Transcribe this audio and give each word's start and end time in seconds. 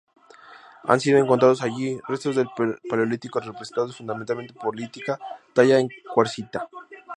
Han 0.85 0.99
sido 0.99 1.19
encontrados 1.19 1.61
allí 1.61 1.99
restos 2.07 2.35
del 2.35 2.49
Paleolítico 2.89 3.39
representados 3.39 3.95
fundamentalmente 3.97 4.55
por 4.55 4.75
lítica 4.75 5.19
tallada 5.53 5.81
en 5.81 5.89
cuarcita. 6.11 6.67